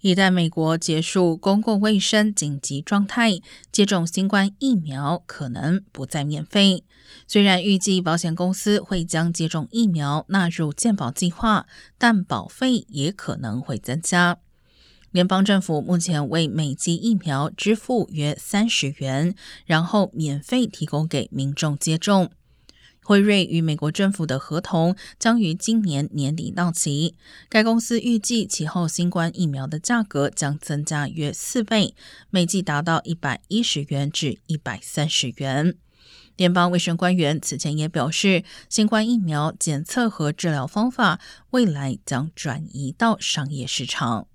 [0.00, 3.40] 一旦美国结束公共卫生紧急状态，
[3.70, 6.84] 接种新冠疫苗可能不再免费。
[7.26, 11.66] 虽然预计保险公司会将接种疫苗纳入健保计划，
[11.98, 14.38] 但保费也可能会增加。
[15.10, 19.34] 联邦政府目前为每剂疫苗支付约三十元，
[19.66, 22.30] 然后免费提供给民众接种。
[23.10, 27.16] 辉瑞与美国政府的合同将于今年年底到期。
[27.48, 31.96] 该公司预计其后新冠疫苗的价格将增加约四倍，
[32.30, 35.74] 每剂达到一百一十元至一百三十元。
[36.36, 41.18] 联邦卫生官员此前也表示，新冠疫苗检测和治疗方法
[41.50, 44.28] 未来将转移到商业市场。